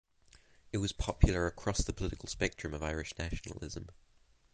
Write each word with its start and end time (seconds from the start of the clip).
It 0.73 0.79
was 0.79 0.93
popular 0.93 1.45
across 1.45 1.83
the 1.83 1.93
political 1.93 2.27
spectrum 2.27 2.73
of 2.73 2.81
Irish 2.81 3.15
nationalism. 3.19 3.89